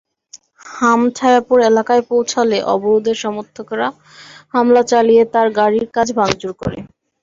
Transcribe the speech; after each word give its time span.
হামছায়াপুর 0.73 1.57
এলাকায় 1.69 2.03
পৌঁছালে 2.09 2.57
অবরোধের 2.73 3.17
সমর্থকেরা 3.23 3.87
হামলা 4.53 4.81
চালিয়ে 4.91 5.23
তাঁর 5.33 5.47
গাড়ির 5.57 5.85
কাচ 5.95 6.07
ভাঙচুর 6.17 6.51
করে। 6.61 6.79